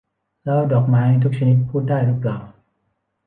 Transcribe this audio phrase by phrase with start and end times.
[0.45, 2.39] แล้วดอกไม้ทุกชนิดพูดได้หรือเปล่า?